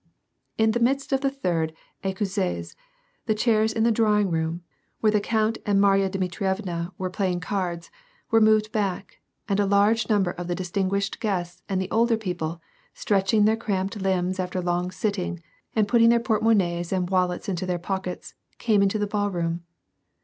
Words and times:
"In 0.57 0.71
the 0.71 0.79
midst 0.79 1.13
of 1.13 1.21
the 1.21 1.29
third" 1.29 1.73
^cossaise,^' 2.03 2.75
the 3.27 3.35
chairs 3.35 3.71
in 3.71 3.83
the 3.83 3.91
drawing 3.91 4.31
room, 4.31 4.63
where 4.99 5.11
the 5.11 5.21
count 5.21 5.59
and 5.63 5.79
Marya 5.79 6.09
Dmitrievna 6.09 6.91
were 6.97 7.05
80 7.05 7.05
WAR 7.05 7.05
AND 7.05 7.13
PEACE. 7.13 7.17
playing 7.17 7.39
cards, 7.39 7.91
were 8.31 8.41
moved 8.41 8.71
back, 8.71 9.19
and 9.47 9.59
a 9.59 9.67
large 9.67 10.05
niimber 10.07 10.33
of 10.39 10.47
the 10.47 10.55
distinguished 10.55 11.19
guests 11.19 11.61
and 11.69 11.79
the 11.79 11.91
older 11.91 12.17
people, 12.17 12.59
stretching 12.95 13.45
their 13.45 13.55
cramped 13.55 14.01
limbs 14.01 14.39
after 14.39 14.59
long 14.59 14.89
sitting, 14.89 15.39
and 15.75 15.87
putting 15.87 16.09
their 16.09 16.19
port 16.19 16.41
monaies 16.41 16.91
and 16.91 17.11
wallets 17.11 17.47
into 17.47 17.67
their 17.67 17.77
pockets, 17.77 18.33
came 18.57 18.81
into 18.81 18.97
the 18.97 19.05
ball 19.05 19.29
room. 19.29 19.61